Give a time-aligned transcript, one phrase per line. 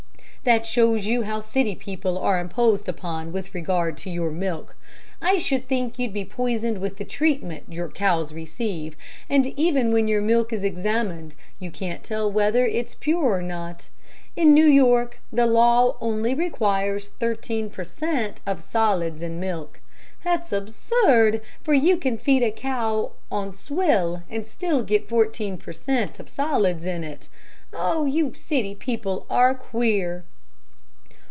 [0.43, 4.75] "That shows how you city people are imposed upon with regard to your milk.
[5.21, 8.97] I should think you'd be poisoned with the treatment your cows receive,
[9.29, 13.43] and even when your milk is examined you can't tell whether it is pure or
[13.43, 13.89] not.
[14.35, 18.41] In New York the law only requires thirteen per cent.
[18.47, 19.79] of solids in milk.
[20.23, 25.71] That's absurd, for you can feed a cow on swill and still get fourteen per
[25.71, 26.19] cent.
[26.19, 27.29] of solids in it.
[27.73, 28.05] Oh!
[28.05, 30.23] you city people are queer."